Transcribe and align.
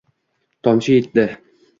Tomchi 0.67 0.95
yetdi 1.01 1.27